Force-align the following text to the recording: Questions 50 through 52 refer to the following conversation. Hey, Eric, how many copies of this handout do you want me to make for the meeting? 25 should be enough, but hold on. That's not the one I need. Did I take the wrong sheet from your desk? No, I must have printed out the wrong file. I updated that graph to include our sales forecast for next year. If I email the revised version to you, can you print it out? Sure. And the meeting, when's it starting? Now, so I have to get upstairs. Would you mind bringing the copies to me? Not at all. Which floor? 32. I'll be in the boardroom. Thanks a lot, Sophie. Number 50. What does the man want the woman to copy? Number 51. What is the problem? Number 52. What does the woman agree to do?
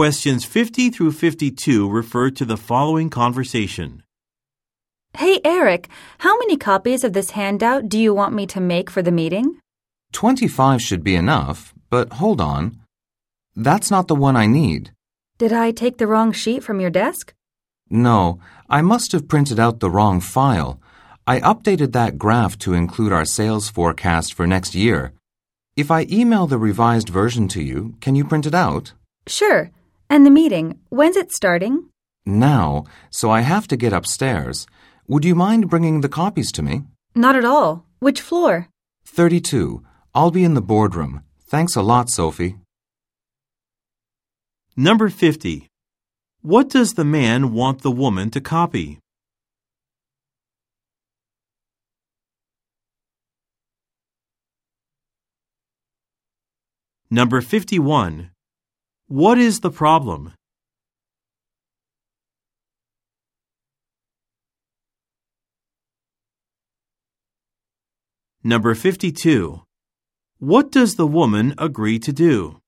Questions 0.00 0.46
50 0.46 0.88
through 0.88 1.12
52 1.12 1.86
refer 1.86 2.30
to 2.30 2.46
the 2.46 2.56
following 2.56 3.10
conversation. 3.10 4.02
Hey, 5.12 5.42
Eric, 5.44 5.90
how 6.20 6.38
many 6.38 6.56
copies 6.56 7.04
of 7.04 7.12
this 7.12 7.32
handout 7.32 7.86
do 7.86 7.98
you 7.98 8.14
want 8.14 8.32
me 8.32 8.46
to 8.46 8.62
make 8.62 8.88
for 8.88 9.02
the 9.02 9.12
meeting? 9.12 9.60
25 10.12 10.80
should 10.80 11.04
be 11.04 11.14
enough, 11.14 11.74
but 11.90 12.14
hold 12.14 12.40
on. 12.40 12.80
That's 13.54 13.90
not 13.90 14.08
the 14.08 14.14
one 14.14 14.36
I 14.36 14.46
need. 14.46 14.90
Did 15.36 15.52
I 15.52 15.70
take 15.70 15.98
the 15.98 16.06
wrong 16.06 16.32
sheet 16.32 16.64
from 16.64 16.80
your 16.80 16.88
desk? 16.88 17.34
No, 17.90 18.40
I 18.70 18.80
must 18.80 19.12
have 19.12 19.28
printed 19.28 19.60
out 19.60 19.80
the 19.80 19.90
wrong 19.90 20.18
file. 20.20 20.80
I 21.26 21.40
updated 21.40 21.92
that 21.92 22.16
graph 22.16 22.56
to 22.60 22.72
include 22.72 23.12
our 23.12 23.26
sales 23.26 23.68
forecast 23.68 24.32
for 24.32 24.46
next 24.46 24.74
year. 24.74 25.12
If 25.76 25.90
I 25.90 26.06
email 26.08 26.46
the 26.46 26.56
revised 26.56 27.10
version 27.10 27.48
to 27.48 27.62
you, 27.62 27.96
can 28.00 28.14
you 28.14 28.24
print 28.24 28.46
it 28.46 28.54
out? 28.54 28.94
Sure. 29.26 29.70
And 30.12 30.26
the 30.26 30.30
meeting, 30.30 30.80
when's 30.88 31.16
it 31.16 31.30
starting? 31.30 31.88
Now, 32.26 32.84
so 33.10 33.30
I 33.30 33.42
have 33.42 33.68
to 33.68 33.76
get 33.76 33.92
upstairs. 33.92 34.66
Would 35.06 35.24
you 35.24 35.36
mind 35.36 35.70
bringing 35.70 36.00
the 36.00 36.08
copies 36.08 36.50
to 36.52 36.62
me? 36.62 36.82
Not 37.14 37.36
at 37.36 37.44
all. 37.44 37.86
Which 38.00 38.20
floor? 38.20 38.66
32. 39.06 39.84
I'll 40.12 40.32
be 40.32 40.42
in 40.42 40.54
the 40.54 40.60
boardroom. 40.60 41.22
Thanks 41.46 41.76
a 41.76 41.82
lot, 41.82 42.10
Sophie. 42.10 42.56
Number 44.76 45.08
50. 45.08 45.68
What 46.42 46.68
does 46.68 46.94
the 46.94 47.04
man 47.04 47.52
want 47.52 47.82
the 47.82 47.92
woman 47.92 48.30
to 48.30 48.40
copy? 48.40 48.98
Number 57.10 57.40
51. 57.40 58.30
What 59.10 59.38
is 59.38 59.58
the 59.58 59.72
problem? 59.72 60.34
Number 68.44 68.76
52. 68.76 69.62
What 70.38 70.70
does 70.70 70.94
the 70.94 71.08
woman 71.08 71.54
agree 71.58 71.98
to 71.98 72.12
do? 72.12 72.60